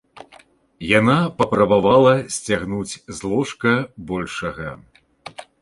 [0.99, 3.77] Яна папрабавала сцягнуць з ложка
[4.11, 4.67] большага.